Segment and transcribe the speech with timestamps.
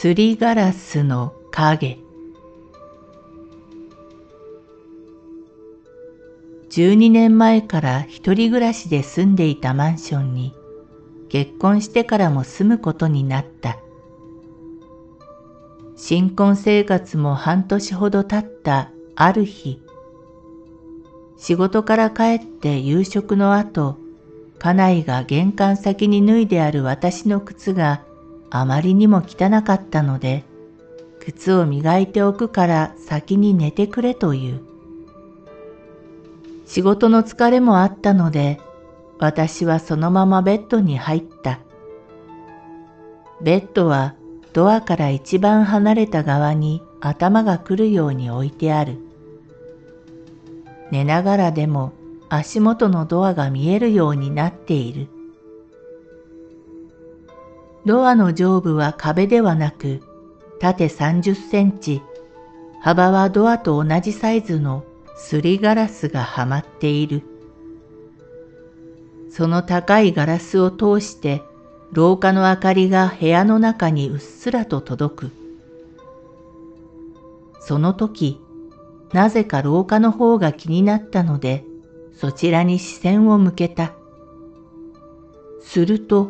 [0.00, 1.98] すりガラスの影
[6.70, 10.54] 12年前から一人暮らしで住んでいたマンションに
[11.28, 13.80] 結婚してからも住むことになった。
[15.96, 19.82] 新婚生活も半年ほど経ったある日、
[21.36, 23.98] 仕事から帰って夕食の後、
[24.60, 28.04] 家内が玄関先に脱いである私の靴が
[28.50, 30.44] あまりにも汚かったので、
[31.20, 34.60] 靴を磨いておくから先に寝てくれという。
[36.66, 38.60] 仕事の疲れもあったので、
[39.18, 41.60] 私はそのままベッドに入った。
[43.40, 44.14] ベッドは
[44.52, 48.98] ドアから一番離れた側に頭が来るように置いてある。
[50.90, 51.92] 寝ながらでも
[52.28, 55.08] 足元のドアが見えるようになっている。
[57.88, 60.02] ドアの上部は壁ではなく、
[60.60, 62.02] 縦30センチ、
[62.82, 64.84] 幅はドアと同じサイズの
[65.16, 67.22] すりガラスがはまっている。
[69.30, 71.40] その高いガラスを通して
[71.90, 75.30] 廊下の明かりが部屋の中にうっすらと届く。
[77.58, 78.38] その時、
[79.14, 81.64] なぜか廊下の方が気になったので、
[82.12, 83.94] そちらに視線を向けた。
[85.62, 86.28] すると、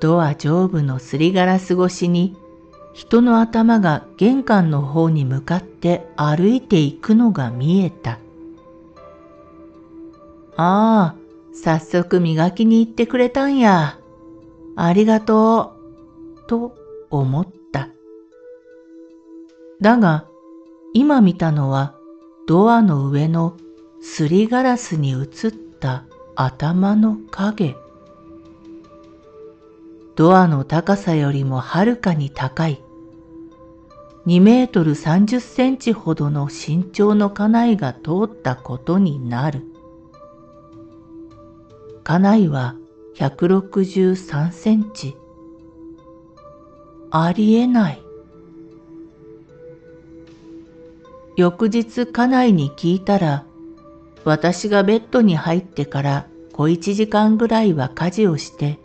[0.00, 2.36] ドア上部のすりガラス越しに
[2.92, 8.18] 人の頭が玄関の方に向かって歩いていくのが見えた。
[10.56, 11.16] ああ、
[11.54, 13.98] 早速磨きに行ってくれたんや。
[14.76, 15.74] ありがと
[16.44, 16.46] う。
[16.48, 16.74] と
[17.10, 17.88] 思った。
[19.80, 20.26] だが、
[20.92, 21.94] 今見たのは
[22.46, 23.56] ドアの上の
[24.02, 27.76] すりガラスに映った頭の影。
[30.16, 32.82] ドアの高さよりもはるかに高い。
[34.26, 39.64] 2メートル30センチほどの身長の家内が通ったことになる。
[42.04, 42.76] 家内は
[43.16, 45.16] 163センチ。
[47.10, 48.02] ありえない。
[51.36, 53.46] 翌日家内に聞いたら、
[54.24, 58.78] 私がベッドに入ってから小一時間ぐらいは家事をして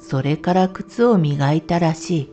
[0.00, 2.32] それから靴を磨いたらしい。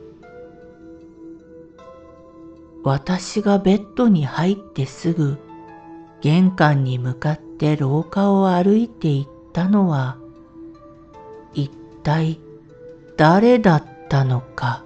[2.84, 5.38] 私がベッドに入ってすぐ、
[6.22, 10.18] 玄関に向かって廊下を歩いていったのは、
[11.54, 11.70] 一
[12.04, 12.40] 体
[13.18, 14.84] 誰だったのか。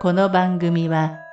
[0.00, 1.27] この番組は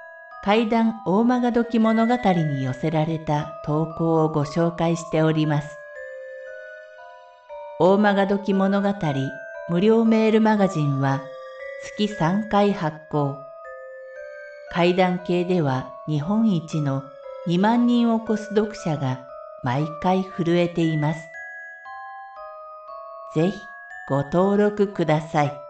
[0.45, 5.75] 怪談大曲時物語に寄せられた投稿をご紹介しております。
[7.79, 8.93] 大曲時物語
[9.69, 11.23] 無料メールマガジンは
[11.97, 13.39] 月3回発行。
[14.71, 17.01] 怪談系では日本一の
[17.47, 19.25] 2万人を超す読者が
[19.63, 21.21] 毎回震えています。
[23.33, 23.57] ぜひ
[24.07, 25.64] ご登録ください。